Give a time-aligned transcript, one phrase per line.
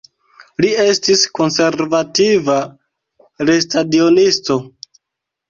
[0.63, 2.57] Li estis konservativa
[3.51, 4.61] lestadionisto.